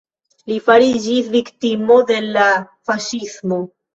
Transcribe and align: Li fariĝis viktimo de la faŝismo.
Li 0.51 0.55
fariĝis 0.67 1.27
viktimo 1.35 1.99
de 2.11 2.17
la 2.31 2.47
faŝismo. 2.91 3.63